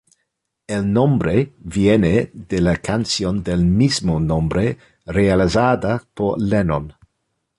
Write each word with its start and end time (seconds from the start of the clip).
El 0.67 0.91
nombre 0.93 1.53
viene 1.59 2.31
de 2.33 2.59
la 2.59 2.77
canción 2.77 3.43
del 3.43 3.65
mismo 3.65 4.19
nombre, 4.19 4.79
realizada 5.05 6.03
por 6.15 6.41
Lennon. 6.41 6.93